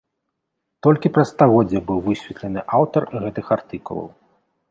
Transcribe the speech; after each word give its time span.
Толькі 0.87 1.11
праз 1.17 1.27
стагоддзе 1.33 1.79
быў 1.91 1.99
высветлены 2.07 2.59
аўтар 2.79 3.01
гэтых 3.27 3.45
артыкулаў. 3.57 4.07